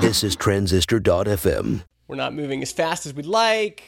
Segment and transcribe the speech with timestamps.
[0.00, 1.82] This is Transistor.fm.
[2.06, 3.82] We're not moving as fast as we'd like.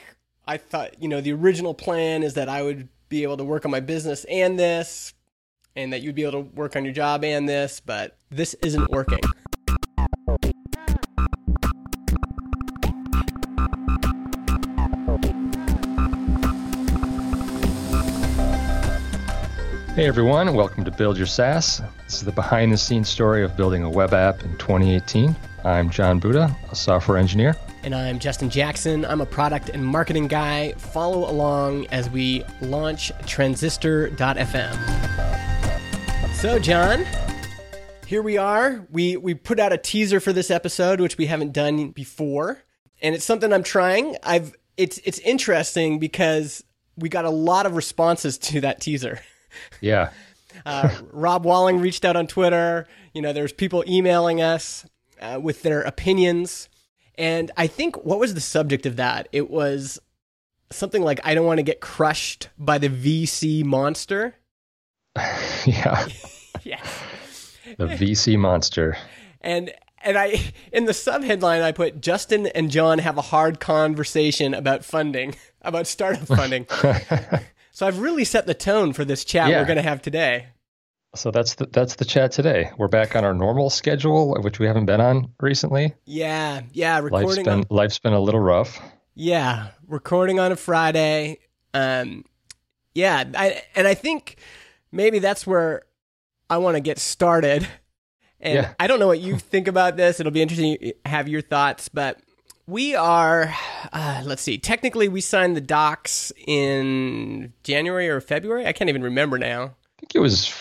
[0.46, 3.64] I thought, you know, the original plan is that I would be able to work
[3.64, 5.14] on my business and this,
[5.76, 8.90] and that you'd be able to work on your job and this, but this isn't
[8.90, 9.20] working.
[20.00, 21.82] Hey everyone, welcome to Build Your SaaS.
[22.06, 25.36] This is the behind the scenes story of building a web app in 2018.
[25.62, 27.54] I'm John Buda, a software engineer.
[27.82, 29.04] And I'm Justin Jackson.
[29.04, 30.72] I'm a product and marketing guy.
[30.78, 34.74] Follow along as we launch transistor.fm.
[36.34, 37.04] So, John,
[38.06, 38.86] here we are.
[38.90, 42.62] We we put out a teaser for this episode which we haven't done before,
[43.02, 44.16] and it's something I'm trying.
[44.22, 46.64] I've it's it's interesting because
[46.96, 49.20] we got a lot of responses to that teaser.
[49.80, 50.10] Yeah.
[50.66, 52.86] Uh, Rob Walling reached out on Twitter.
[53.14, 54.84] You know, there's people emailing us
[55.20, 56.68] uh, with their opinions.
[57.16, 59.28] And I think what was the subject of that?
[59.32, 60.00] It was
[60.70, 64.34] something like, I don't want to get crushed by the VC monster.
[65.66, 66.06] yeah.
[66.62, 66.82] yeah.
[67.76, 68.96] The VC monster.
[69.40, 69.72] And
[70.02, 74.54] and I in the sub headline I put Justin and John have a hard conversation
[74.54, 76.66] about funding, about startup funding.
[77.80, 79.58] So I've really set the tone for this chat Yeah.
[79.58, 80.48] we're going to have today.
[81.14, 82.70] So that's the that's the chat today.
[82.76, 85.94] We're back on our normal schedule, which we haven't been on recently.
[86.04, 87.44] Yeah, yeah, Life's recording.
[87.44, 88.78] been On, life's been a little rough.
[89.14, 91.38] yeah, recording on a Friday.
[91.72, 92.26] Um,
[92.94, 94.36] yeah, I, and I think
[94.92, 95.84] maybe that's where
[96.50, 97.66] I want to get started.
[98.40, 98.74] And Yeah.
[98.78, 100.20] I don't know what you think about this.
[100.20, 102.20] It'll be interesting to have your thoughts, but
[102.70, 103.54] we are.
[103.92, 104.56] Uh, let's see.
[104.56, 108.66] Technically, we signed the docs in January or February.
[108.66, 109.64] I can't even remember now.
[109.64, 110.54] I think it was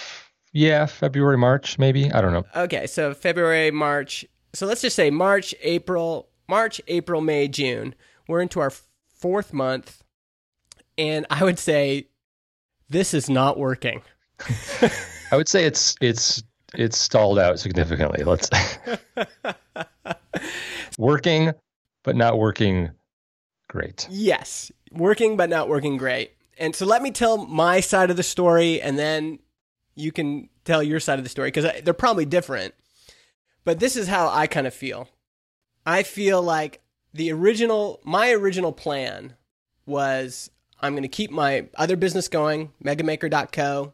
[0.51, 2.11] yeah, February, March, maybe.
[2.11, 2.45] I don't know.
[2.55, 4.25] Okay, so February, March.
[4.53, 7.93] So let's just say March, April, March, April, May, June.
[8.27, 8.71] We're into our
[9.15, 10.03] fourth month,
[10.97, 12.07] and I would say
[12.89, 14.01] this is not working.
[15.31, 16.41] I would say it's it's
[16.73, 18.23] it's stalled out significantly.
[18.23, 18.49] Let's
[20.97, 21.53] working,
[22.09, 22.89] but not working
[23.67, 24.07] great.
[24.09, 26.31] Yes, working but not working great.
[26.57, 29.37] And so let me tell my side of the story, and then
[29.93, 32.73] you can tell your side of the story because they're probably different.
[33.63, 35.07] But this is how I kind of feel.
[35.85, 36.81] I feel like
[37.13, 39.35] the original, my original plan
[39.85, 40.49] was
[40.81, 43.93] I'm going to keep my other business going, megamaker.co,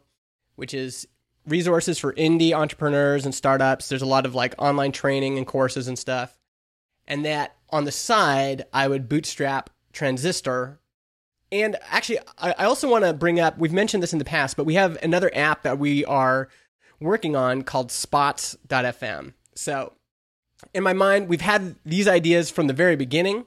[0.54, 1.06] which is
[1.46, 3.90] resources for indie entrepreneurs and startups.
[3.90, 6.34] There's a lot of like online training and courses and stuff.
[7.06, 10.80] And that on the side, I would bootstrap Transistor.
[11.52, 14.66] And actually, I also want to bring up, we've mentioned this in the past, but
[14.66, 16.48] we have another app that we are
[17.00, 19.32] working on called spots.fm.
[19.54, 19.92] So,
[20.74, 23.46] in my mind, we've had these ideas from the very beginning.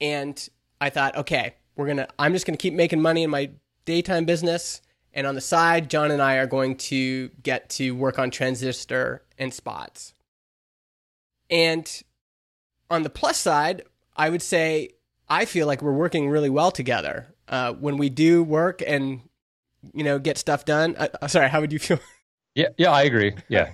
[0.00, 0.48] And
[0.80, 3.50] I thought, okay, we're to, I'm just to keep making money in my
[3.84, 4.80] daytime business.
[5.12, 9.22] And on the side, John and I are going to get to work on Transistor
[9.38, 10.14] and Spots.
[11.50, 12.02] And
[12.90, 13.82] on the plus side,
[14.16, 14.90] I would say
[15.28, 17.26] I feel like we're working really well together.
[17.48, 19.22] Uh, when we do work and
[19.94, 20.94] you know get stuff done.
[20.96, 21.98] Uh, uh, sorry, how would you feel?
[22.56, 23.34] Yeah, yeah, I agree.
[23.48, 23.70] Yeah.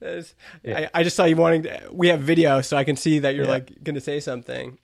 [0.00, 0.34] That's-
[0.64, 1.64] I, I just saw you wanting.
[1.64, 3.50] To, we have video, so I can see that you're Yeah.
[3.50, 4.78] like going to say something.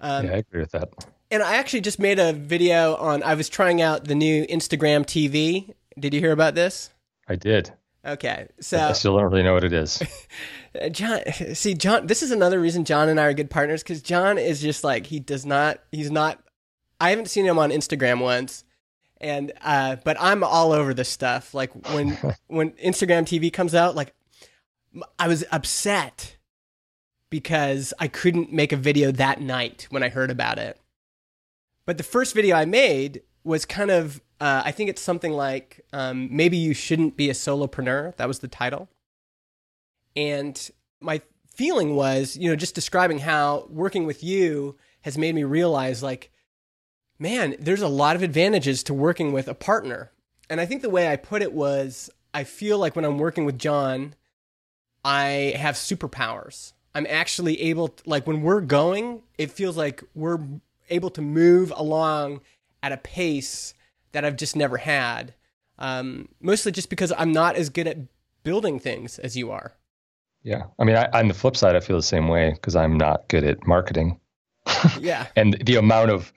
[0.00, 0.88] Um, yeah, I agree with that.
[1.30, 3.22] And I actually just made a video on.
[3.22, 5.74] I was trying out the new Instagram TV.
[5.98, 6.90] Did you hear about this?
[7.28, 7.72] I did.
[8.08, 10.02] Okay, so I still don't really know what it is.
[10.92, 11.20] John,
[11.54, 14.62] see, John, this is another reason John and I are good partners because John is
[14.62, 15.80] just like he does not.
[15.92, 16.42] He's not.
[17.00, 18.64] I haven't seen him on Instagram once,
[19.20, 21.52] and uh, but I'm all over this stuff.
[21.52, 22.10] Like when
[22.46, 24.14] when Instagram TV comes out, like
[25.18, 26.36] I was upset
[27.30, 30.80] because I couldn't make a video that night when I heard about it.
[31.84, 34.22] But the first video I made was kind of.
[34.40, 38.16] Uh, I think it's something like um, maybe you shouldn't be a solopreneur.
[38.16, 38.88] That was the title.
[40.16, 40.70] And
[41.00, 41.22] my
[41.54, 46.30] feeling was, you know, just describing how working with you has made me realize like,
[47.18, 50.12] man, there's a lot of advantages to working with a partner.
[50.48, 53.44] And I think the way I put it was I feel like when I'm working
[53.44, 54.14] with John,
[55.04, 56.72] I have superpowers.
[56.94, 60.40] I'm actually able to, like when we're going, it feels like we're
[60.90, 62.40] able to move along
[62.82, 63.74] at a pace
[64.12, 65.34] that I've just never had.
[65.78, 67.98] Um, mostly just because I'm not as good at
[68.42, 69.72] building things as you are.
[70.42, 70.64] Yeah.
[70.78, 73.28] I mean, I, on the flip side, I feel the same way because I'm not
[73.28, 74.20] good at marketing.
[75.00, 75.26] Yeah.
[75.36, 76.32] and the amount of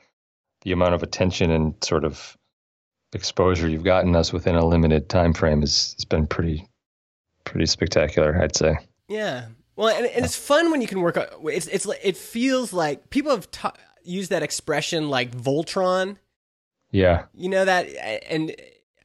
[0.63, 2.37] the amount of attention and sort of
[3.13, 6.67] exposure you've gotten us within a limited time frame has, has been pretty
[7.43, 8.77] pretty spectacular, I'd say.
[9.09, 9.45] Yeah.
[9.75, 11.17] Well, and, and it's fun when you can work.
[11.17, 13.73] on- It's it's like- it feels like people have ta-
[14.03, 16.17] used that expression like Voltron.
[16.91, 17.23] Yeah.
[17.33, 17.83] You know that,
[18.29, 18.55] and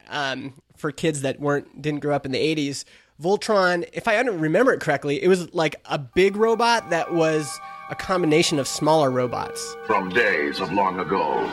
[0.09, 2.83] um, for kids that weren't didn't grow up in the '80s,
[3.21, 3.87] Voltron.
[3.93, 7.95] If I don't remember it correctly, it was like a big robot that was a
[7.95, 9.75] combination of smaller robots.
[9.85, 11.47] From days of long ago,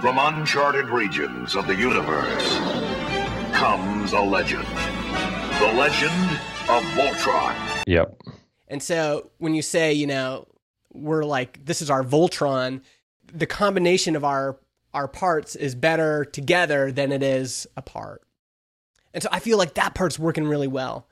[0.00, 2.58] from uncharted regions of the universe,
[3.52, 4.66] comes a legend.
[5.60, 7.54] The legend of Voltron.
[7.86, 8.20] Yep.
[8.68, 10.46] And so when you say, you know,
[10.92, 12.80] we're like this is our Voltron,
[13.32, 14.58] the combination of our
[14.94, 18.22] our parts is better together than it is apart.
[19.12, 21.06] And so I feel like that part's working really well.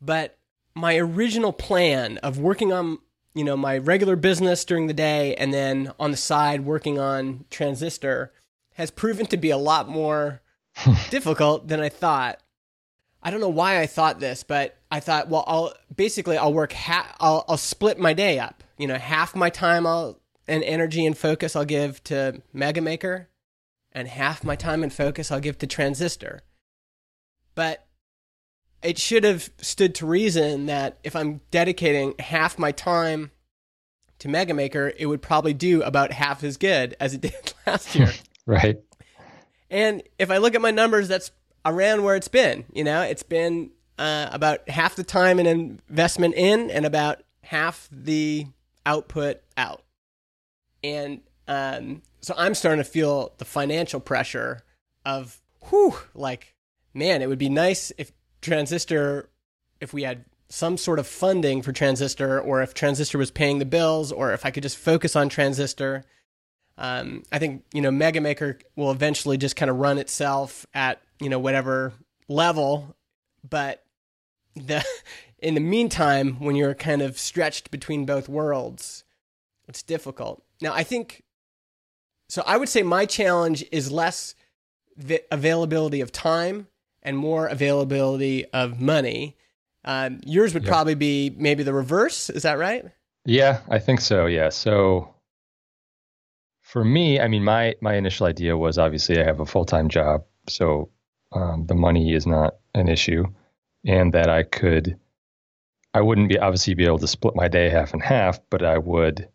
[0.00, 0.38] But
[0.74, 2.98] my original plan of working on,
[3.34, 7.44] you know, my regular business during the day and then on the side working on
[7.50, 8.32] Transistor
[8.74, 10.42] has proven to be a lot more
[11.10, 12.40] difficult than I thought.
[13.22, 16.72] I don't know why I thought this, but I thought, well, I'll basically I'll work
[16.72, 18.62] ha- I'll I'll split my day up.
[18.78, 23.28] You know, half my time I'll and energy and focus I'll give to Mega Maker,
[23.92, 26.42] and half my time and focus I'll give to Transistor.
[27.54, 27.86] But
[28.82, 33.30] it should have stood to reason that if I'm dedicating half my time
[34.18, 37.94] to Mega Maker, it would probably do about half as good as it did last
[37.94, 38.12] year.
[38.48, 38.78] Right.
[39.70, 41.32] And if I look at my numbers, that's
[41.64, 42.64] around where it's been.
[42.72, 47.88] You know, it's been uh, about half the time and investment in, and about half
[47.90, 48.46] the
[48.84, 49.82] output out.
[50.86, 54.62] And um, so I'm starting to feel the financial pressure
[55.04, 56.54] of, whew, like,
[56.94, 59.28] man, it would be nice if Transistor,
[59.80, 63.64] if we had some sort of funding for Transistor, or if Transistor was paying the
[63.64, 66.04] bills, or if I could just focus on Transistor.
[66.78, 71.00] Um, I think you know Mega Maker will eventually just kind of run itself at
[71.18, 71.94] you know whatever
[72.28, 72.94] level,
[73.48, 73.82] but
[74.54, 74.84] the
[75.40, 79.04] in the meantime, when you're kind of stretched between both worlds,
[79.68, 80.42] it's difficult.
[80.60, 81.22] Now I think
[82.28, 82.42] so.
[82.46, 84.34] I would say my challenge is less
[84.96, 86.68] the availability of time
[87.02, 89.36] and more availability of money.
[89.84, 90.70] Um, yours would Yeah.
[90.70, 92.30] probably be maybe the reverse.
[92.30, 92.84] Is that right?
[93.24, 94.26] Yeah, I think so.
[94.26, 94.48] Yeah.
[94.48, 95.14] So
[96.62, 99.88] for me, I mean, my my initial idea was obviously I have a full time
[99.88, 100.90] job, so
[101.32, 103.24] um, the money is not an issue,
[103.84, 104.98] and that I could,
[105.94, 108.78] I wouldn't be obviously be able to split my day half and half, but I
[108.78, 109.28] would.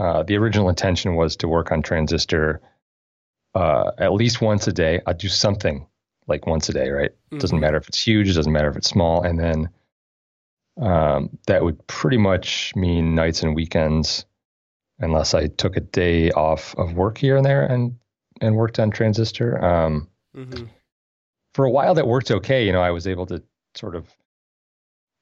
[0.00, 2.60] Uh, the original intention was to work on Transistor
[3.54, 5.00] uh, at least once a day.
[5.06, 5.86] I'd do something
[6.26, 7.10] like once a day, right?
[7.38, 7.60] Doesn't Mhm.
[7.60, 9.68] matter if it's huge, it doesn't matter if it's small, and then
[10.80, 14.24] um, that would pretty much mean nights and weekends,
[15.00, 17.98] unless I took a day off of work here and there and
[18.40, 19.62] and worked on Transistor.
[19.62, 20.66] Um, Mm-hmm.
[21.54, 22.64] for a while, that worked okay.
[22.64, 23.42] You know, I was able to
[23.74, 24.06] sort of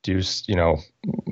[0.08, 0.78] do you know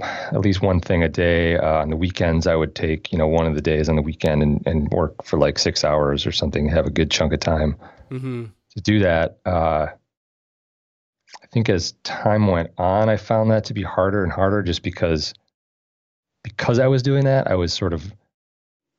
[0.03, 1.57] at least one thing a day.
[1.57, 4.03] Uh, on the weekends, I would take you know one of the days on the
[4.03, 7.41] weekend and and work for like six hours or something, have a good chunk of
[7.41, 7.77] time
[8.11, 8.45] Mm-hmm.
[8.71, 9.39] to do that.
[9.45, 9.89] Uh,
[11.43, 14.83] I think as time went on, I found that to be harder and harder just
[14.83, 15.35] because
[16.45, 18.13] because I was doing that, I was sort of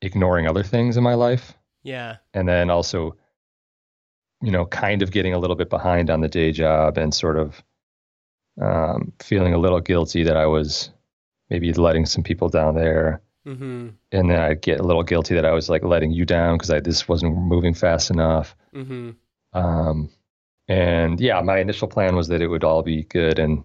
[0.02, 1.54] ignoring other things in my life.
[1.82, 2.16] Yeah.
[2.34, 3.16] And then also,
[4.42, 7.38] you know, kind of getting a little bit behind on the day job and sort
[7.38, 7.62] of
[8.60, 10.90] um, feeling a little guilty that I was
[11.50, 13.22] maybe letting some people down there.
[13.46, 13.88] Mm-hmm.
[14.12, 16.70] And then I'd get a little guilty that I was like letting you down because
[16.70, 18.54] I this wasn't moving fast enough.
[18.74, 19.10] Mm-hmm.
[19.58, 20.10] Um,
[20.68, 23.64] and yeah, my initial plan was that it would all be good and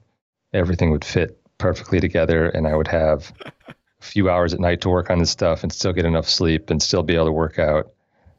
[0.54, 3.34] everything would fit perfectly together, and I would have
[3.68, 6.70] a few hours at night to work on this stuff and still get enough sleep
[6.70, 7.92] and still be able to work out.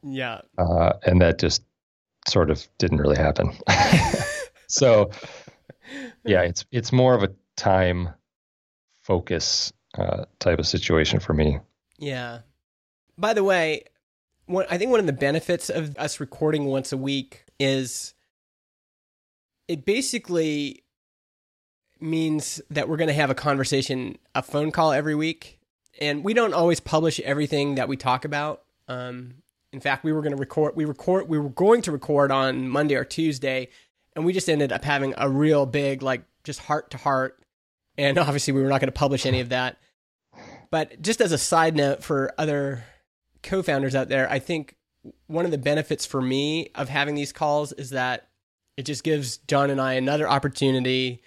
[0.03, 0.41] Yeah.
[0.57, 1.63] Uh, and that just
[2.27, 3.51] sort of didn't really happen.
[4.67, 5.11] so
[6.25, 8.09] yeah, it's it's more of a time
[9.01, 11.59] focus uh, type of situation for me.
[11.97, 12.39] Yeah.
[13.17, 13.83] By the way,
[14.45, 18.13] one, I think one of the benefits of us recording once a week is
[19.67, 20.83] it basically
[21.99, 25.59] means that we're going to have a conversation, a phone call every week.
[25.99, 28.63] And we don't always publish everything that we talk about.
[28.87, 29.35] Um,
[29.71, 32.67] in fact, we were going to record, we record, we were going to record on
[32.67, 33.69] Monday or Tuesday,
[34.15, 37.41] and we just ended up having a real big, like, just heart to heart.
[37.97, 39.77] And obviously, we were not going to publish any of that.
[40.71, 42.83] But just as a side note for other
[43.43, 44.75] co founders out there, I think
[45.27, 48.29] one of the benefits for me of having these calls is that
[48.77, 51.21] it just gives John and I another opportunity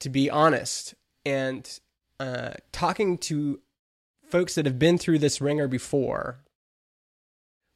[0.00, 0.94] to be honest
[1.24, 1.80] and
[2.20, 3.60] uh, talking to
[4.28, 6.40] folks that have been through this ringer before.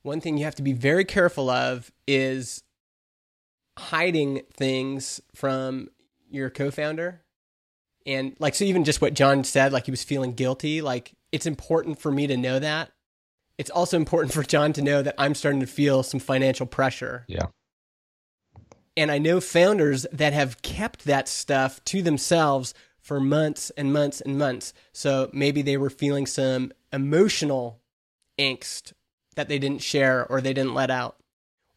[0.03, 2.63] One thing you have to be very careful of is
[3.79, 5.89] hiding things from
[6.31, 7.23] your co-founder.
[8.07, 11.45] And like so even just what john said like he was feeling guilty like it's
[11.47, 12.91] important for me to know that.
[13.59, 17.25] It's also important for john to know that i'm starting to feel some financial pressure.
[17.29, 17.47] Yeah.
[18.97, 22.73] and i know founders that have kept that stuff to themselves
[23.09, 24.75] for months and months and months.
[24.93, 27.81] So maybe they were feeling some emotional
[28.39, 28.93] angst
[29.35, 31.17] that they didn't share or they didn't let out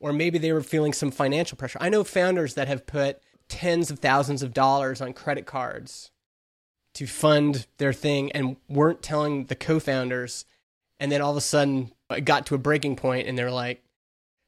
[0.01, 1.77] or maybe they were feeling some financial pressure.
[1.81, 6.12] I know founders that have put tens of thousands of dollars on credit cards
[6.93, 10.46] to fund their thing and weren't telling the co-founders
[11.00, 13.81] and then all of a sudden it got to a breaking point and they're like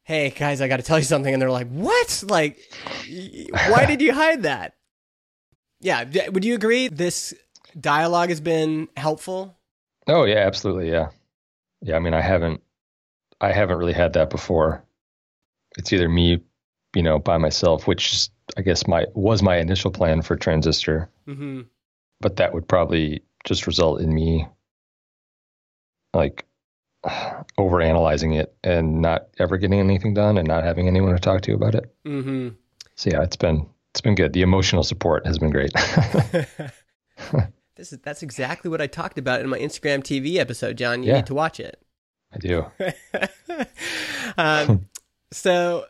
[0.03, 2.60] hey guys i got to tell you something and they're like what like
[3.69, 4.75] why did you hide that
[5.79, 7.33] yeah would you agree this
[7.79, 9.57] dialogue has been helpful
[10.07, 10.89] Oh yeah, absolutely.
[10.91, 11.10] Yeah.
[11.81, 11.95] Yeah.
[11.95, 12.62] I mean, I haven't,
[13.39, 14.83] I haven't really had that before.
[15.77, 16.42] It's either me,
[16.96, 21.10] you know, by myself, which is, I guess my was my initial plan for Transistor,
[21.27, 21.62] mm-hmm.
[22.22, 24.48] but that would probably just result in me
[26.13, 26.46] like
[27.58, 31.42] over analyzing it and not ever getting anything done and not having anyone to talk
[31.42, 31.94] to about it.
[32.06, 32.50] Mm-hmm.
[32.96, 34.34] So yeah, it's been it's been good.
[34.34, 35.74] The emotional support has been great.
[37.75, 41.03] this is that's exactly what I talked about in my Instagram TV episode, John.
[41.03, 41.15] You Yeah.
[41.18, 41.82] need to watch it.
[42.34, 42.65] I do.
[44.38, 44.88] um,
[45.33, 45.85] so,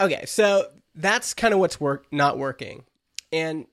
[0.00, 2.84] okay, so that's kind of what's work not working,
[3.32, 3.66] and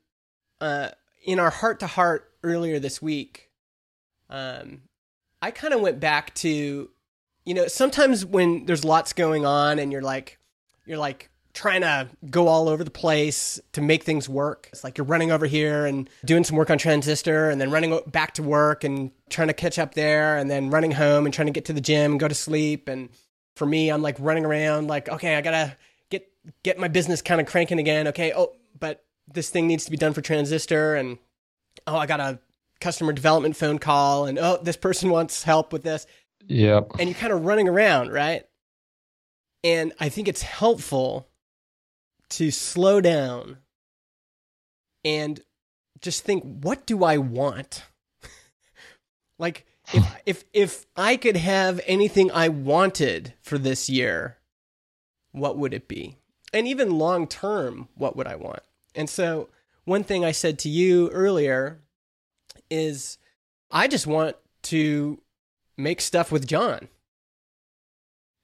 [0.62, 0.90] uh,
[1.26, 3.50] in our heart to heart earlier this week,
[4.30, 4.82] um,
[5.42, 6.90] I kind of went back to,
[7.46, 10.40] you know, sometimes when there's lots going on and you're like,
[10.86, 14.70] you're like trying to go all over the place to make things work.
[14.72, 18.00] It's like you're running over here and doing some work on Transistor and then running
[18.08, 21.48] back to work and trying to catch up there and then running home and trying
[21.48, 22.88] to get to the gym and go to sleep.
[22.88, 23.10] And
[23.58, 25.76] for me, I'm like running around like, okay, I gotta
[26.10, 26.28] get,
[26.64, 28.08] get my business kind of cranking again.
[28.10, 28.32] Okay.
[28.36, 31.18] Oh, but this thing needs to be done for Transistor and
[31.86, 32.40] oh, I got a
[32.80, 36.06] customer development phone call and oh, this person wants help with this
[36.48, 36.92] Yep.
[37.00, 38.44] and you're kind of running around, right?
[39.64, 41.28] And I think it's helpful
[42.30, 43.58] to slow down
[45.04, 45.42] and
[46.02, 47.84] just think, what do I want?
[49.40, 54.38] like if if if I could have anything I wanted for this year,
[55.32, 56.18] what would it be?
[56.54, 58.62] And even long term, what would I want?
[58.96, 59.50] And so
[59.86, 61.80] one thing I said to you earlier
[62.70, 63.18] is
[63.72, 65.22] I just want to
[65.78, 66.88] make stuff with John.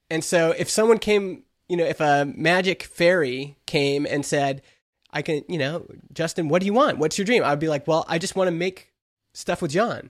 [0.09, 4.61] And so if someone came, you know, if a magic fairy came and said,
[5.11, 6.97] I can, you know, Justin, what do you want?
[6.97, 7.43] What's your dream?
[7.43, 8.93] I'd be like, well, I just want to make
[9.33, 10.09] stuff with John.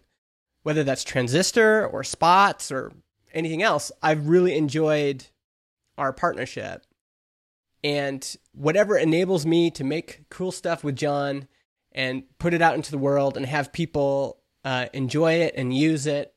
[0.64, 2.92] Whether that's Transistor or Spots or
[3.34, 5.26] anything else, I've really enjoyed
[5.98, 6.86] our partnership.
[7.84, 11.48] And whatever enables me to make cool stuff with John
[11.92, 16.08] and put it out into the world and have people uh, enjoy it and use
[16.08, 16.34] it,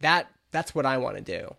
[0.00, 1.54] that that's what I want to do.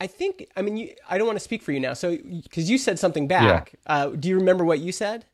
[0.00, 0.46] I think.
[0.56, 2.98] I mean, you, I don't want to speak for you now, so because you said
[2.98, 3.74] something back.
[3.86, 5.24] Uh, do you remember what you said?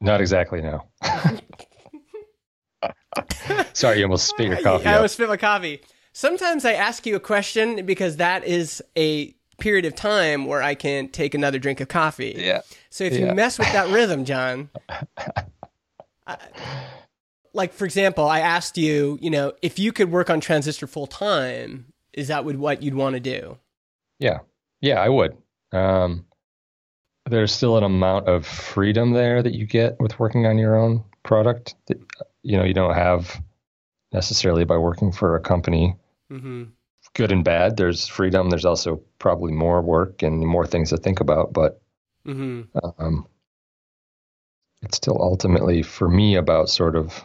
[0.00, 0.60] Not exactly.
[0.60, 0.82] No.
[3.72, 4.86] Sorry, you almost spit your coffee.
[4.86, 4.96] I out.
[4.96, 5.80] almost spit my coffee.
[6.12, 10.74] Sometimes I ask you a question because that is a period of time where I
[10.74, 12.34] can take another drink of coffee.
[12.36, 12.62] Yeah.
[12.90, 14.68] So if you mess with that rhythm, John,
[16.26, 16.36] I-
[17.54, 21.06] like for example, I asked you, you know, if you could work on Transistor full
[21.06, 23.58] time, is that would what you'd want to do?
[24.18, 24.38] Yeah.
[24.80, 25.36] Yeah, I would.
[25.72, 26.24] Um,
[27.26, 31.04] there's still an amount of freedom there that you get with working on your own
[31.22, 31.98] product that
[32.42, 33.40] you know you don't have
[34.12, 35.96] necessarily by working for a company.
[36.30, 36.64] Mm-hmm.
[37.14, 37.76] Good and bad.
[37.76, 38.48] There's freedom.
[38.50, 41.80] There's also probably more work and more things to think about, but
[42.26, 42.78] Mm-hmm.
[42.98, 43.26] um,
[44.82, 47.24] it's still ultimately for me about sort of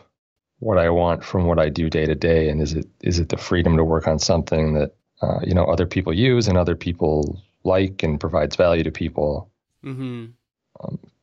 [0.60, 3.30] what I want from what I do day to day, and is it is it
[3.30, 6.76] the freedom to work on something that uh, you know other people use and other
[6.76, 9.52] people like and provides value to people,
[9.86, 10.26] Mm-hmm.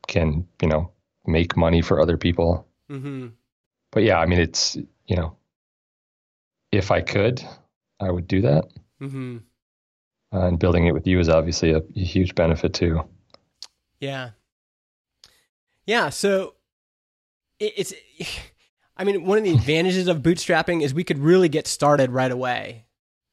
[0.07, 0.91] can you know
[1.27, 2.67] make money for other people.
[2.91, 3.29] Mm-hmm.
[3.95, 5.37] But yeah, I mean it's you know
[6.73, 7.43] if I could,
[8.01, 8.65] I would do that,
[9.01, 9.39] Mm-hmm.
[10.33, 13.09] uh, and building it with you is obviously a, a huge benefit too.
[14.01, 14.31] Yeah.
[15.87, 16.09] Yeah.
[16.09, 16.55] So
[17.61, 17.95] it, it's,
[18.97, 22.31] I mean, one of the advantages of bootstrapping is we could really get started right
[22.33, 22.87] away,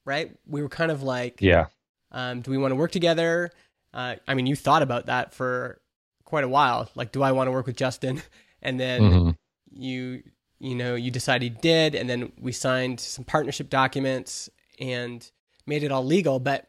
[0.05, 0.35] right?
[0.45, 1.67] We were kind of like, Yeah,
[2.11, 3.49] um, do we want to work together?
[3.93, 5.81] Uh, I mean, you thought about that for
[6.25, 6.89] quite a while.
[6.95, 8.21] Like, do I want to work with Justin?
[8.63, 9.37] And then Mhm.
[9.71, 10.21] you,
[10.61, 14.47] you know, you decided you did, and then we signed some partnership documents
[14.79, 15.29] and
[15.65, 16.39] made it all legal.
[16.39, 16.67] But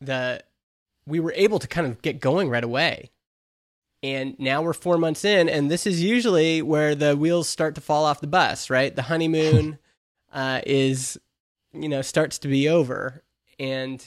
[0.00, 0.42] the
[1.06, 3.10] we were able to kind of get going right away.
[4.04, 7.80] And now we're four months in, and this is usually where the wheels start to
[7.80, 8.94] fall off the bus, right?
[8.94, 9.78] The honeymoon
[10.32, 11.18] uh, is,
[11.72, 13.22] you know, starts to be over,
[13.58, 14.04] and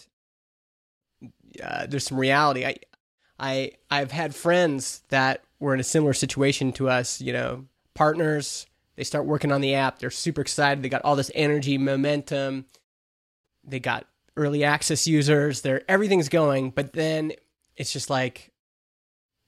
[1.62, 2.66] uh, there's some reality.
[2.66, 2.78] I,
[3.38, 7.20] I, I've had friends that were in a similar situation to us.
[7.20, 8.66] You know, partners.
[8.96, 10.00] They start working on the app.
[10.00, 10.84] They're super excited.
[10.84, 12.66] They got all this energy, momentum.
[13.64, 15.62] They got early access users.
[15.62, 17.34] They're everything's going, but then
[17.76, 18.52] it's just like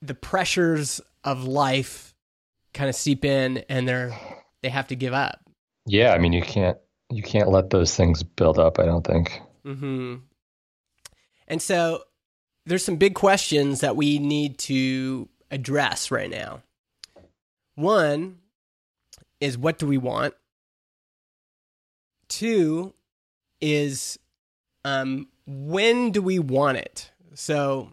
[0.02, 2.14] the pressures of life
[2.74, 4.18] kind of seep in, and they're
[4.64, 5.40] they have to give up.
[5.86, 6.78] Yeah, I mean you can't
[7.10, 8.80] you can't let those things build up.
[8.80, 9.42] I don't think.
[9.64, 10.16] hmm
[11.48, 12.04] And so
[12.66, 16.62] there's some big questions that we need to address right now.
[17.76, 18.40] One
[19.40, 20.34] is what do we want?
[22.30, 22.94] Two
[23.62, 24.20] is
[24.84, 27.12] um, when do we want it?
[27.34, 27.92] So,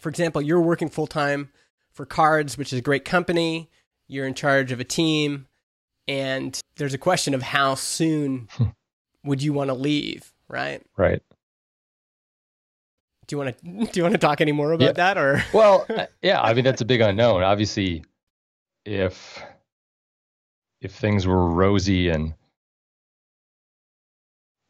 [0.00, 1.50] for example, you're working full time
[1.92, 3.68] for Cards, which is a great company.
[4.06, 5.46] You're in charge of a team,
[6.06, 8.48] and there's a question of how soon
[9.24, 10.82] would you want to leave, right?
[10.96, 11.20] Right.
[13.26, 14.92] Do you want to do you want to talk any more about Yeah.
[14.92, 17.42] that or Well, uh, yeah, I mean that's a big unknown.
[17.42, 18.04] Obviously,
[18.86, 19.42] if
[20.80, 22.34] if things were rosy and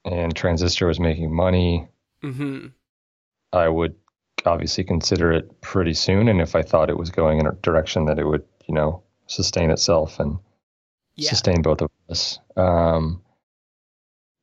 [0.05, 1.89] and Transistor was making money,
[2.23, 2.69] hmm
[3.53, 3.95] I would
[4.47, 6.29] obviously consider it pretty soon.
[6.29, 9.03] And if I thought it was going in a direction that it would, you know,
[9.27, 10.39] sustain itself and
[11.17, 11.31] Yeah.
[11.31, 13.23] sustain both of us, um,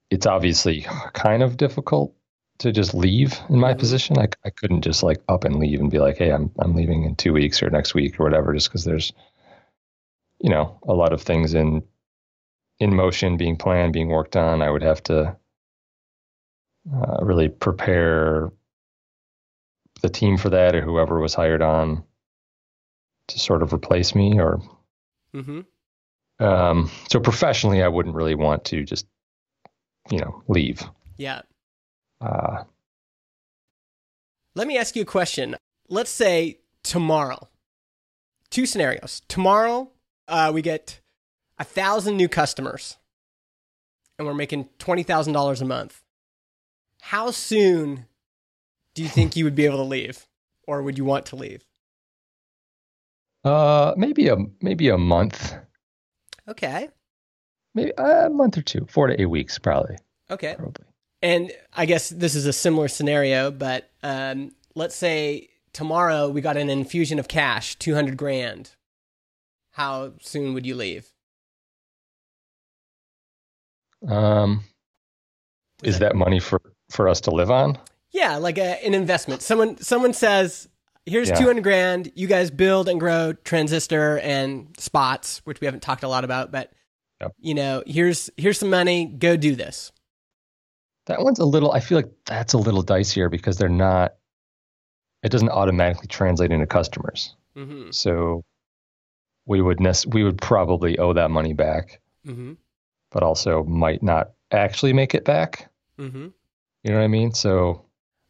[0.10, 0.82] it's obviously
[1.14, 2.14] kind of difficult
[2.60, 3.80] to just leave in my Mhm.
[3.80, 4.18] position.
[4.18, 7.04] I, I couldn't just like up and leave and be like, hey, I'm I'm leaving
[7.04, 9.14] in two weeks or next week or whatever, just because there's,
[10.40, 11.84] you know, a lot of things in
[12.80, 14.62] in motion, being planned, being worked on.
[14.62, 15.36] I would have to
[16.94, 18.52] uh, really prepare
[20.02, 22.04] the team for that or whoever was hired on
[23.30, 24.62] to sort of replace me or
[25.34, 25.62] hmm
[26.40, 29.08] um, so professionally i wouldn't really want to just
[30.12, 30.84] you know leave
[31.18, 31.42] Yeah.
[32.22, 32.64] uh,
[34.54, 35.56] Let me ask you a question.
[35.90, 37.48] Let's say tomorrow.
[38.50, 39.22] Two scenarios.
[39.28, 39.92] Tomorrow,
[40.28, 41.00] uh, we get
[41.58, 42.98] a thousand new customers,
[44.18, 46.02] and we're making twenty thousand dollars a month.
[47.02, 48.06] How soon
[48.94, 50.28] do you think you would be able to leave,
[50.68, 51.64] or would you want to leave?
[53.44, 55.54] uh, maybe a maybe a month
[56.48, 56.90] Okay.
[57.74, 59.98] maybe a month or two four to eight weeks probably
[60.32, 60.56] Okay.
[60.56, 60.86] probably
[61.22, 66.58] And I guess this is a similar scenario, but um, let's say tomorrow we got
[66.58, 68.72] an infusion of cash, 200 grand.
[69.76, 71.12] How soon would you leave?
[74.08, 74.64] um,
[75.84, 76.62] is that money for
[76.92, 77.78] for us to live on
[78.12, 79.42] Yeah, like a, an investment.
[79.42, 80.70] Someone someone says,
[81.06, 81.36] "Here's Yeah.
[81.40, 82.12] 200 grand.
[82.16, 86.52] You guys build and grow Transistor and Spots, which we haven't talked a lot about,
[86.52, 86.72] but
[87.22, 87.32] Yep.
[87.40, 89.06] you know, here's here's some money.
[89.06, 89.92] Go do this."
[91.08, 91.72] That one's a little.
[91.72, 94.16] I feel like that's a little dicier because they're not.
[95.24, 97.36] It doesn't automatically translate into customers.
[97.58, 97.94] Mhm.
[97.94, 98.44] So
[99.46, 102.58] we would nec- we would probably owe that money back, Mhm.
[103.12, 105.70] but also might not actually make it back.
[106.00, 106.34] Mhm.
[106.84, 107.34] You know what I mean?
[107.34, 107.82] So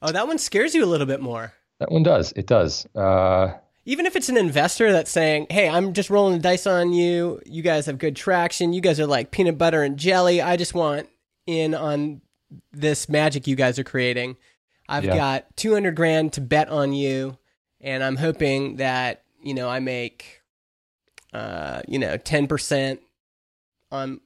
[0.01, 1.53] Oh, that one scares you a little bit more.
[1.79, 2.31] that one does.
[2.33, 2.85] It does.
[2.95, 3.53] Uh,
[3.85, 7.39] even if it's an investor that's saying, "Hey, I'm just rolling the dice on you.
[7.45, 8.73] You guys have good traction.
[8.73, 10.41] You guys are like peanut butter and jelly.
[10.41, 11.07] I just want
[11.45, 12.21] in on
[12.71, 14.37] this magic you guys are creating.
[14.87, 15.15] I've Yeah.
[15.17, 17.37] got 200 grand to bet on you,
[17.81, 20.41] and I'm hoping that you know I make,
[21.35, 23.01] uh, you know, 10 percent
[23.91, 24.21] on.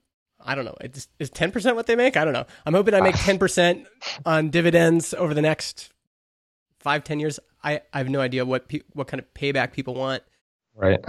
[0.45, 0.75] I don't know.
[0.79, 2.15] Is is 10 percent what they make?
[2.15, 2.45] I don't know.
[2.65, 3.87] I'm hoping I make 10 percent
[4.25, 5.91] on dividends over the next
[6.79, 7.39] five, ten years.
[7.63, 10.23] I, I have no idea what pe- what kind of payback people want.
[10.75, 11.03] right.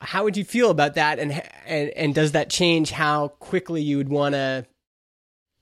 [0.00, 1.18] How would you feel about that?
[1.18, 1.32] And
[1.64, 4.66] and and does that change how quickly you would want to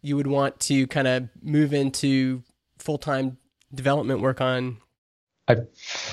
[0.03, 2.43] you would want to kind of move into
[2.79, 3.37] full time
[3.75, 4.79] development work on?
[5.47, 5.57] I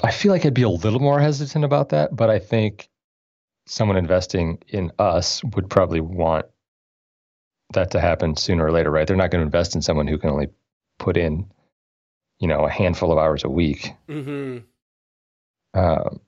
[0.03, 2.89] I feel like I'd be a little more hesitant about that, but I think
[3.67, 6.45] someone investing in us would probably want
[7.73, 9.05] that to happen sooner or later, right?
[9.05, 10.47] They're not going to invest in someone who can only
[10.99, 11.51] put in,
[12.39, 13.91] you know, a handful of hours a week.
[14.07, 14.59] Mm-hmm.
[15.79, 16.19] Um,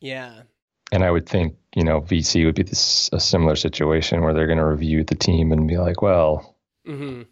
[0.00, 0.42] Yeah.
[0.90, 4.46] and I would think, you know, VC would be this a similar situation where they're
[4.46, 7.22] going to review the team and be like, well, Mm-hmm.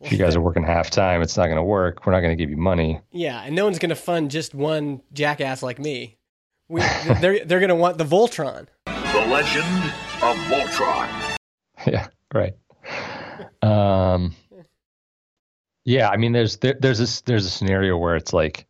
[0.00, 2.06] if you guys are working half time, it's not going to work.
[2.06, 3.00] We're not going to give you money.
[3.10, 6.16] Yeah, and no one's going to fund just one jackass like me.
[6.68, 6.80] We,
[7.20, 8.66] they're they're going to want the Voltron.
[8.86, 9.84] The legend
[10.22, 11.36] of Voltron.
[11.86, 12.54] yeah, right.
[13.62, 14.34] Um,
[15.84, 18.66] yeah, I mean, there's there, there's this there's a scenario where it's like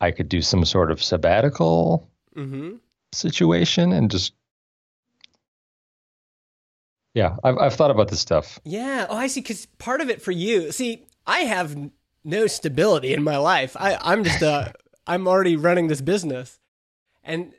[0.00, 2.76] I could do some sort of sabbatical Mm-hmm.
[3.14, 4.34] situation and just
[7.14, 9.06] yeah I've, I've thought about this stuff Yeah.
[9.08, 9.40] Oh, I see.
[9.40, 11.74] Because part of it for you, see, I have
[12.24, 13.74] no stability in my life.
[13.80, 14.72] I, I'm just uh,
[15.06, 16.58] I'm already running this business,
[17.26, 17.52] and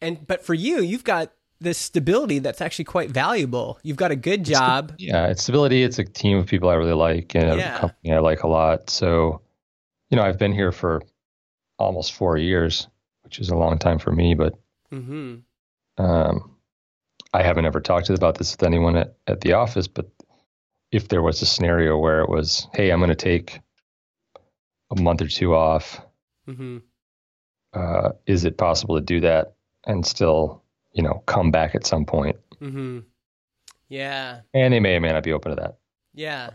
[0.00, 3.78] and but for you, you've got this stability that's actually quite valuable.
[3.82, 4.92] You've got a good job.
[4.98, 7.76] yeah it's stability it's a team of people i really like and Yeah.
[7.76, 9.40] a company i like a lot so
[10.10, 11.00] you know i've been here for
[11.78, 12.88] almost four years
[13.22, 14.54] which is a long time for me but
[14.92, 15.36] Mm-hmm.
[16.04, 16.56] um,
[17.32, 20.10] i haven't ever talked about this with anyone at, at the office but
[20.92, 23.60] if there was a scenario where it was hey i'm going to take
[24.96, 26.00] a month or two off
[26.48, 26.78] Mm-hmm.
[27.74, 29.54] Uh, is it possible to do that
[29.86, 33.00] and still you know come back at some point Mm-hmm.
[33.88, 34.40] Yeah.
[34.54, 35.78] and they may or may not be open to that
[36.14, 36.50] Yeah.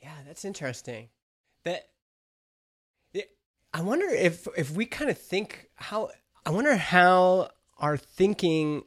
[0.00, 1.08] Yeah, that's interesting.
[1.64, 1.84] That
[3.72, 6.10] I wonder if if we kind of think how
[6.46, 7.48] I wonder how
[7.78, 8.84] our thinking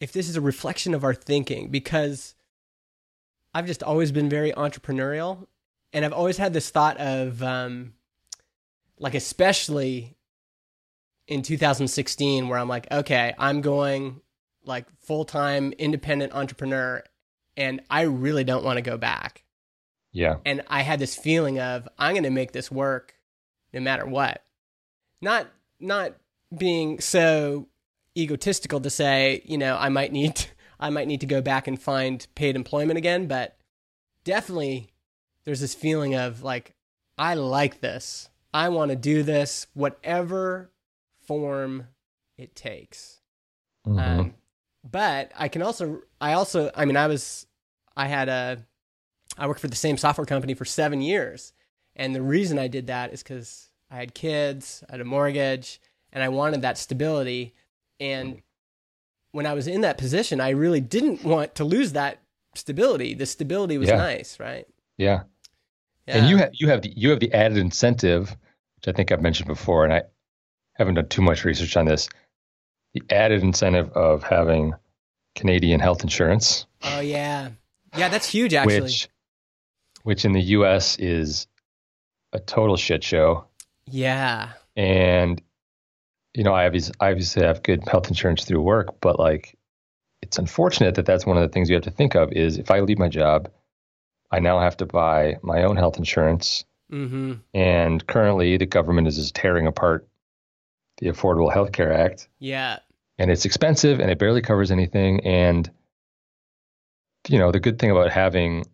[0.00, 2.34] if this is a reflection of our thinking because
[3.54, 5.46] I've just always been very entrepreneurial
[5.92, 7.92] and I've always had this thought of um
[8.98, 10.16] like especially
[11.26, 14.20] in 2016 where I'm like okay, I'm going
[14.64, 17.02] like full-time independent entrepreneur
[17.56, 19.44] and I really don't want to go back.
[20.12, 23.14] yeah And I had this feeling of I'm going to make this work
[23.72, 24.44] no matter what.
[25.20, 25.48] Not
[25.80, 26.14] not
[26.56, 27.68] being so
[28.16, 30.46] egotistical to say, you know, I might need
[30.80, 33.56] I might need to go back and find paid employment again, but
[34.24, 34.90] definitely
[35.44, 36.74] there's this feeling of like
[37.16, 38.28] I like this.
[38.52, 40.70] I want to do this whatever
[41.26, 41.88] form
[42.38, 43.20] it takes.
[43.86, 44.00] Mhm.
[44.00, 44.34] Um,
[44.90, 47.46] but I can also, I also, I mean, I was,
[47.96, 48.64] I had a,
[49.38, 51.52] I worked for the same software company for seven years.
[51.96, 55.80] And the reason I did that is because I had kids, I had a mortgage,
[56.12, 57.54] and I wanted that stability.
[58.00, 58.42] And
[59.32, 62.20] when I was in that position, I really didn't want to lose that
[62.54, 63.14] stability.
[63.14, 63.96] The stability was Yeah.
[63.96, 64.66] nice, right?
[64.96, 65.22] yeah
[66.06, 66.18] Yeah.
[66.18, 68.36] And you have you have the you have the added incentive,
[68.76, 70.02] which I think I've mentioned before, and I
[70.74, 72.08] haven't done too much research on this.
[72.94, 74.74] The added incentive of having
[75.34, 77.50] Canadian health insurance, oh, yeah.
[77.96, 78.80] Yeah, that's huge, actually.
[78.80, 79.08] which
[80.02, 80.98] which in the U.S.
[80.98, 81.46] is
[82.32, 83.46] a total shit show,
[83.90, 84.52] yeah.
[84.76, 85.40] and
[86.34, 89.56] you know I obviously, I obviously have good health insurance through work, but like
[90.22, 92.70] it's unfortunate that that's one of the things you have to think of is if
[92.70, 93.50] I leave my job,
[94.30, 96.64] I now have to buy my own health insurance.
[96.90, 97.34] Mm-hmm.
[97.52, 100.08] And currently, the government is just tearing apart
[101.04, 102.78] the Affordable Health Care Act, Yeah.
[103.18, 105.20] and it's expensive and it barely covers anything.
[105.26, 105.70] And
[107.28, 108.64] you know, the good thing about having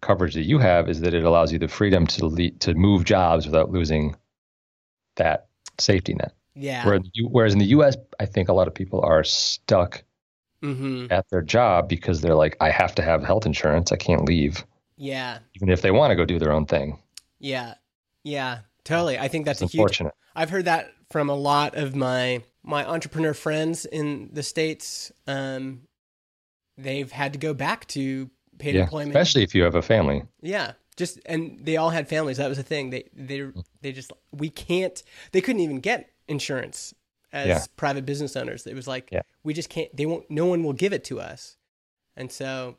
[0.00, 3.04] coverage that you have is that it allows you the freedom to le- to move
[3.04, 4.16] jobs without losing
[5.16, 6.32] that safety net.
[6.54, 6.86] Yeah.
[6.86, 10.02] Where whereas in the U.S., I think a lot of people are stuck
[10.62, 11.06] Mm-hmm.
[11.10, 13.92] at their job because they're like, I have to have health insurance.
[13.92, 14.62] I can't leave,
[14.98, 15.38] Yeah.
[15.54, 16.98] even if they want to go do their own thing.
[17.38, 17.76] Yeah.
[18.24, 18.58] Yeah.
[18.84, 19.18] Totally.
[19.18, 20.00] I think that's a huge.
[20.34, 25.12] I've heard that from a lot of my my entrepreneur friends in the states.
[25.26, 25.82] Um
[26.78, 29.10] they've had to go back to paid Yeah, employment.
[29.10, 30.22] especially if you have a family.
[30.42, 30.72] yeah.
[30.96, 32.36] Just and they all had families.
[32.36, 32.90] That was the thing.
[32.90, 33.46] They they
[33.80, 36.94] they just we can't they couldn't even get insurance
[37.32, 37.64] as Yeah.
[37.76, 38.66] private business owners.
[38.66, 39.22] It was like Yeah.
[39.42, 41.56] we just can't they won't no one will give it to us.
[42.16, 42.76] And so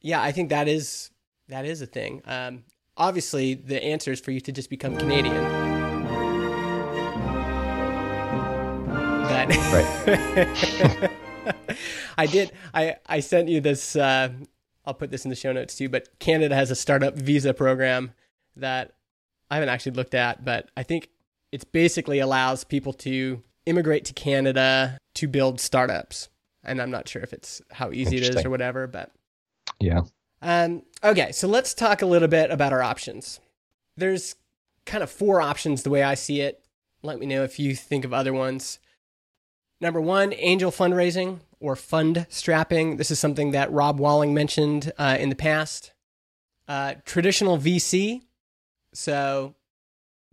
[0.00, 1.10] yeah, I think that is
[1.48, 2.22] that is a thing.
[2.24, 2.64] Um
[2.96, 5.42] obviously the answer is for you to just become Canadian.
[9.28, 11.10] That Right.
[12.18, 12.52] I did.
[12.74, 13.96] I I sent you this.
[13.96, 14.28] Uh,
[14.84, 15.88] I'll put this in the show notes too.
[15.88, 18.12] But Canada has a startup visa program
[18.56, 18.94] that
[19.50, 21.08] I haven't actually looked at, but I think
[21.50, 26.28] it basically allows people to immigrate to Canada to build startups.
[26.64, 29.10] And I'm not sure if it's how easy it is or whatever, but
[29.80, 30.02] Yeah.
[30.42, 33.40] um, okay, so let's talk a little bit about our options.
[33.96, 34.36] There's
[34.84, 36.64] kind of four options the way I see it.
[37.02, 38.78] Let me know if you think of other ones.
[39.80, 42.96] Number one, angel fundraising or fund strapping.
[42.96, 45.92] This is something that Rob Walling mentioned uh, in the past.
[46.68, 48.22] Uh, traditional VC.
[48.94, 49.54] So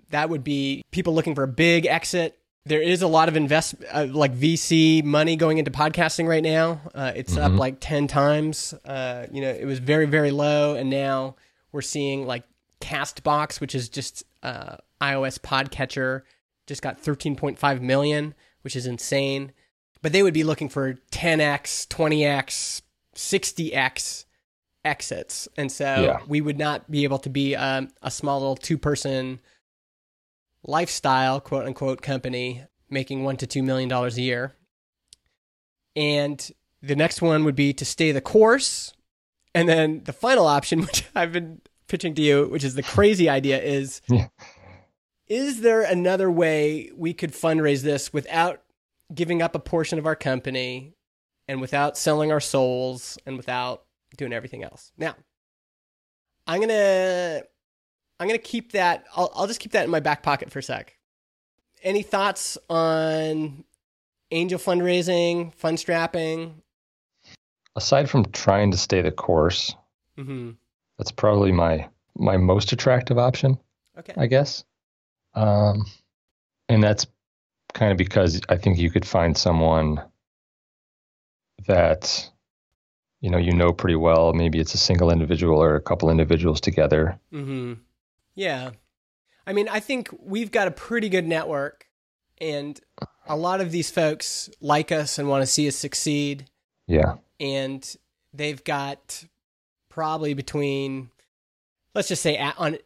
[0.10, 2.39] that would be people looking for a big exit.
[2.66, 6.82] There is a lot of invest uh, like VC money going into podcasting right now.
[6.94, 7.58] Uh, it's up Mhm.
[7.58, 8.74] like ten times.
[8.86, 11.36] Uh, you know, it was very very low, and now
[11.72, 12.44] we're seeing like
[12.82, 16.24] Castbox, which is just uh, iOS podcatcher,
[16.68, 19.52] just got thirteen point five million, which is insane.
[20.02, 22.82] But they would be looking for ten x, twenty x,
[23.16, 24.26] sixty x
[24.86, 26.20] exits, and so Yeah.
[26.28, 29.40] we would not be able to be um, a small little two person
[30.64, 34.56] lifestyle, quote unquote, company making one to two million dollars a year.
[35.96, 36.50] And
[36.82, 38.94] the next one would be to stay the course.
[39.54, 43.30] And then the final option, which I've been pitching to you, which is the crazy
[43.30, 44.28] idea, is Yeah.
[45.28, 48.62] is there another way we could fundraise this without
[49.14, 50.96] giving up a portion of our company
[51.48, 53.84] and without selling our souls and without
[54.18, 54.92] doing everything else?
[54.98, 55.16] Now,
[56.48, 57.42] I'm gonna
[58.20, 59.06] I'm gonna keep that.
[59.16, 60.96] I'll I'll just keep that in my back pocket for a sec.
[61.84, 63.64] Any thoughts on
[64.32, 66.62] angel fundraising, fund strapping?
[67.76, 69.74] Aside from trying to stay the course,
[70.18, 70.52] Mm-hmm.
[70.98, 73.58] that's probably my my most attractive option,
[73.98, 74.14] Okay.
[74.18, 74.66] I guess.
[75.34, 75.86] Um,
[76.68, 77.08] and that's
[77.74, 80.02] kind of because I think you could find someone
[81.68, 82.30] that
[83.22, 84.34] you know you know pretty well.
[84.34, 87.18] Maybe it's a single individual or a couple individuals together.
[87.34, 87.74] Mm-hmm.
[88.40, 88.72] Yeah.
[89.46, 91.88] I mean, I think we've got a pretty good network,
[92.40, 92.80] and
[93.28, 96.46] a lot of these folks like us and want to see us succeed.
[96.88, 97.86] Yeah, And
[98.34, 99.26] they've got
[99.90, 101.12] probably between,
[101.94, 102.78] let's just say, on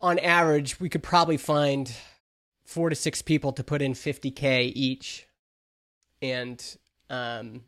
[0.00, 1.92] on average, we could probably find
[2.64, 5.26] four to six people to put in 50k each,
[6.22, 6.64] and
[7.10, 7.62] um,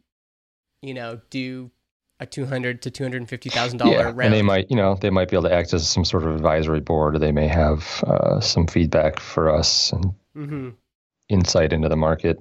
[0.81, 1.71] you know, do
[2.21, 4.03] a two hundred to two hundred and fifty thousand dollar yeah.
[4.05, 4.21] round.
[4.21, 6.35] And they might, you know, they might be able to act as some sort of
[6.35, 10.69] advisory board, or they may have uh, some feedback for us and mm-hmm.
[11.29, 12.39] insight into the market.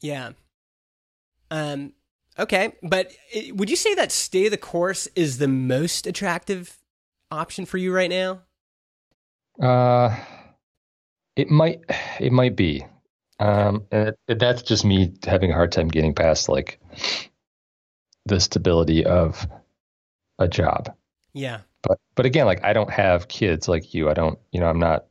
[0.00, 0.32] Yeah.
[1.50, 1.92] Um.
[2.38, 6.78] Okay, but it, would you say that stay the course is the most attractive
[7.30, 8.40] option for you right now?
[9.60, 10.16] Uh,
[11.36, 11.80] it might,
[12.18, 12.86] it might be.
[13.38, 16.80] Um, and it- that's just me having a hard time getting past like
[18.26, 19.46] the stability of
[20.38, 20.94] a job.
[21.34, 21.60] Yeah.
[21.82, 24.08] But, but again, like I don't have kids like you.
[24.08, 25.06] I don't, you know, I'm not.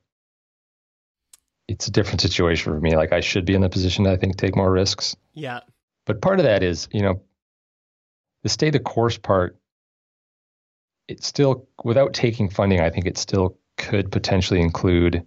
[1.68, 2.96] It's a different situation for me.
[2.96, 5.16] Like I should be in the position to, I think, take more risks.
[5.34, 5.62] Yeah.
[6.06, 7.22] But part of that is, you know,
[8.44, 9.58] the stay the course part.
[11.08, 15.26] It still, without taking funding, I think it still could potentially include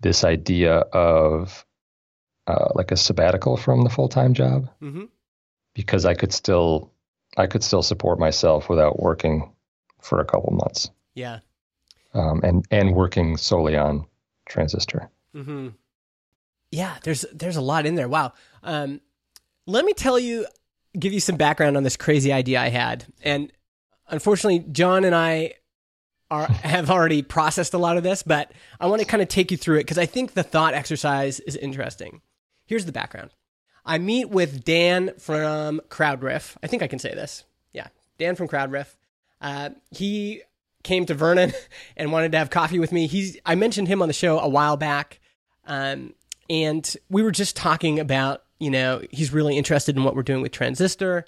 [0.00, 1.64] this idea of
[2.46, 5.04] uh, like a sabbatical from the full time job Mm-hmm.
[5.74, 6.90] Because I could still,
[7.36, 9.52] I could still support myself without working
[10.00, 11.40] for a couple months Yeah.
[12.14, 14.06] um, and and working solely on
[14.46, 15.10] transistor.
[15.34, 15.68] Mm-hmm.
[16.70, 16.96] Yeah.
[17.02, 18.08] There's there's a lot in there.
[18.08, 18.32] Wow.
[18.62, 19.00] Um,
[19.66, 20.46] let me tell you,
[20.98, 23.52] give you some background on this crazy idea I had, and
[24.08, 25.54] unfortunately, John and I
[26.30, 29.50] are have already processed a lot of this, but I want to kind of take
[29.50, 32.22] you through it because I think the thought exercise is interesting.
[32.66, 33.30] Here's the background.
[33.84, 36.56] I meet with Dan from CrowdRiff.
[36.62, 37.44] I think I can say this.
[37.72, 37.88] Yeah,
[38.18, 38.94] Dan from CrowdRiff.
[39.40, 40.42] Uh, he
[40.82, 41.52] came to Vernon
[41.96, 43.06] and wanted to have coffee with me.
[43.06, 45.20] He's I mentioned him on the show a while back,
[45.66, 46.14] um,
[46.48, 50.42] and we were just talking about you know he's really interested in what we're doing
[50.42, 51.24] with Transistor.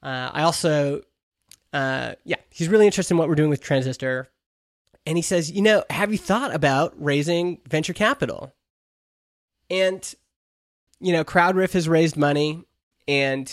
[0.00, 1.02] Uh, I also,
[1.72, 4.28] uh, yeah, he's really interested in what we're doing with Transistor,
[5.04, 8.52] and he says, you know, have you thought about raising venture capital?
[9.70, 10.14] And
[11.00, 12.64] you know, CrowdRiff has raised money,
[13.06, 13.50] and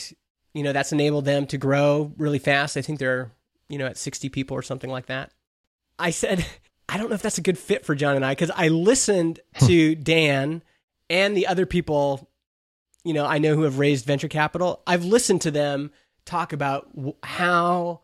[0.53, 2.77] you know that's enabled them to grow really fast.
[2.77, 3.31] I think they're
[3.69, 5.31] you know at sixty people or something like that.
[5.99, 6.45] I said,
[6.89, 9.39] I don't know if that's a good fit for John and I because I listened
[9.55, 9.67] hmm.
[9.67, 10.63] to Dan
[11.09, 12.29] and the other people,
[13.03, 14.81] you know, I know who have raised venture capital.
[14.87, 15.91] I've listened to them
[16.25, 16.89] talk about
[17.23, 18.01] how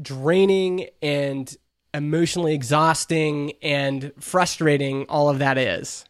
[0.00, 1.54] draining and
[1.94, 6.04] emotionally exhausting and frustrating all of that is.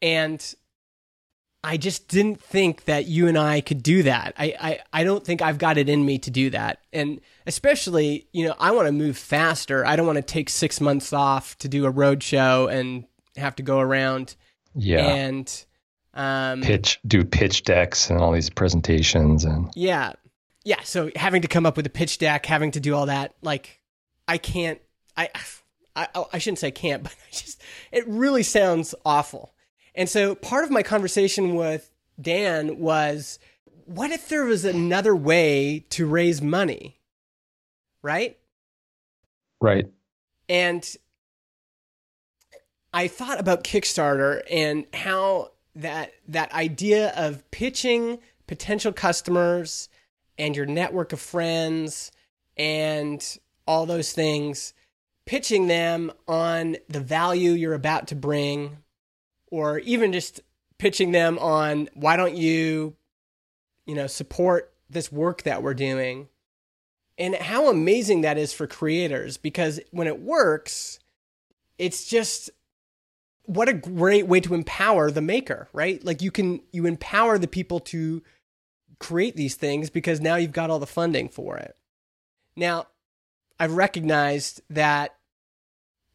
[0.00, 0.54] And
[1.64, 4.34] I just didn't think that you and I could do that.
[4.38, 6.80] I, I, I don't think I've got it in me to do that.
[6.92, 9.84] And especially, you know, I want to move faster.
[9.86, 13.04] I don't want to take six months off to do a road show and
[13.36, 14.36] have to go around
[14.74, 15.64] Yeah, and
[16.12, 20.12] um, pitch, do pitch decks and all these presentations and Yeah.
[20.64, 20.82] Yeah.
[20.82, 23.80] So having to come up with a pitch deck, having to do all that, like,
[24.28, 24.80] I can't,
[25.16, 25.30] I,
[25.96, 29.53] I, I shouldn't say can't, but I just, it really sounds awful.
[29.94, 33.38] And so part of my conversation with Dan was,
[33.86, 37.00] what if there was another way to raise money?
[38.02, 38.38] Right.
[39.60, 39.86] right.
[40.48, 40.96] And
[42.92, 49.88] I thought about Kickstarter and how that that idea of pitching potential customers
[50.38, 52.12] and your network of friends
[52.56, 54.74] and all those things,
[55.26, 58.76] pitching them on the value you're about to bring,
[59.54, 60.40] or even just
[60.78, 62.96] pitching them on why don't you,
[63.86, 66.28] you know, support this work that we're doing
[67.16, 70.98] and how amazing that is for creators because when it works
[71.78, 72.50] it's just
[73.46, 76.02] what a great way to empower the maker, right?
[76.04, 78.22] Like you can you empower the people to
[78.98, 81.76] create these things because now you've got all the funding for it.
[82.56, 82.86] Now,
[83.58, 85.16] I've recognized that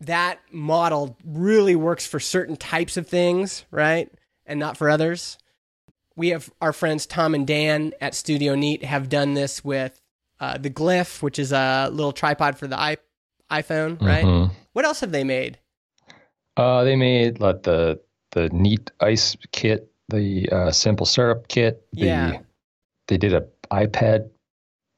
[0.01, 4.09] that model really works for certain types of things, right?
[4.45, 5.37] And not for others.
[6.15, 9.99] We have our friends Tom and Dan at Studio Neat have done this with
[10.39, 12.97] uh, the Glif, which is a little tripod for the
[13.51, 14.25] iPhone, right?
[14.25, 14.51] Mhm.
[14.73, 15.59] What else have they made?
[16.55, 17.99] Uh, they made like the
[18.31, 21.85] the neat ice kit, the uh, simple syrup kit.
[21.93, 22.39] The, Yeah.
[23.07, 24.29] They did a iPad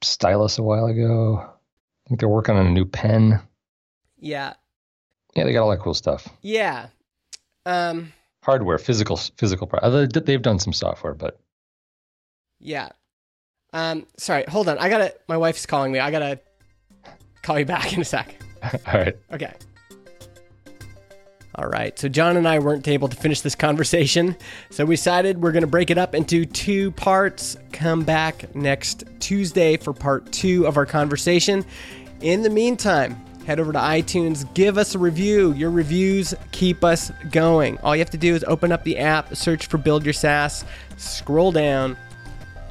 [0.04, 1.38] stylus a while ago.
[1.38, 3.40] I think they're working on a new pen.
[4.18, 4.54] Yeah,
[5.36, 6.28] Yeah, they got all that cool stuff.
[6.42, 6.88] yeah.
[7.66, 8.12] Um,
[8.44, 9.70] Hardware, physical, physical.
[10.10, 11.40] They've done some software, but
[12.60, 12.90] yeah.
[13.72, 14.78] Um, sorry, hold on.
[14.80, 15.14] I gotta.
[15.28, 16.00] My wife's calling me.
[16.00, 16.40] I gotta
[17.44, 18.36] call you back in a sec.
[18.64, 19.16] all right.
[19.32, 19.54] Okay.
[21.56, 21.98] All right.
[22.00, 24.36] So John and I weren't able to finish this conversation,
[24.70, 27.58] so we decided we're going to break it up into two parts.
[27.74, 31.66] Come back next Tuesday for part two of our conversation.
[32.22, 35.54] In the meantime, head over to iTunes, give us a review.
[35.54, 37.78] Your reviews keep us going.
[37.80, 40.66] All you have to do is open up the app, search for Build Your SaaS,
[40.98, 41.98] scroll down,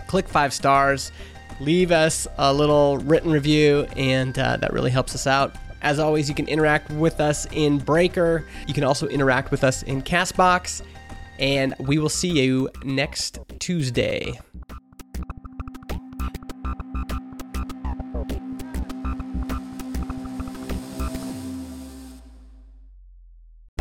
[0.06, 1.12] click five stars,
[1.60, 5.54] leave us a little written review, and uh, that really helps us out.
[5.82, 8.44] As always, you can interact with us in Breaker.
[8.66, 10.82] You can also interact with us in Castbox.
[11.38, 14.38] And we will see you next Tuesday.